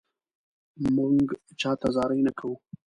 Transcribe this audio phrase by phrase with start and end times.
[0.95, 1.25] مونږ
[1.59, 2.55] چاته زاري نه کوو